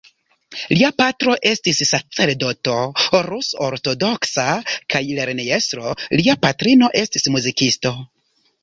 Lia 0.75 0.87
patro 1.01 1.35
estis 1.49 1.81
sacerdoto 1.89 2.77
rus-ortodoksa 3.27 4.49
kaj 4.95 5.03
lernejestro; 5.21 5.95
lia 6.23 6.39
patrino 6.49 6.95
estis 7.05 7.35
muzikisto. 7.39 7.97